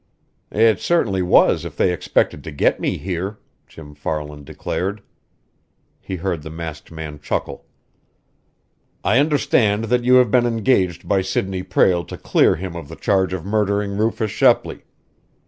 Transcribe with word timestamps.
"It 0.49 0.79
certainly 0.79 1.21
was 1.21 1.63
if 1.63 1.77
they 1.77 1.93
expected 1.93 2.43
to 2.45 2.51
get 2.51 2.79
me 2.79 2.97
here!" 2.97 3.37
Jim 3.67 3.93
Farland 3.93 4.45
declared. 4.45 5.03
He 5.99 6.15
heard 6.15 6.41
the 6.41 6.49
masked 6.49 6.91
man 6.91 7.19
chuckle. 7.19 7.65
"I 9.03 9.19
understand 9.19 9.83
that 9.93 10.03
you 10.03 10.15
have 10.15 10.31
been 10.31 10.47
engaged 10.47 11.07
by 11.07 11.21
Sidney 11.21 11.61
Prale 11.61 12.03
to 12.05 12.17
clear 12.17 12.55
him 12.55 12.75
of 12.75 12.87
the 12.87 12.95
charge 12.95 13.31
of 13.31 13.45
murdering 13.45 13.95
Rufus 13.95 14.31
Shepley." 14.31 14.85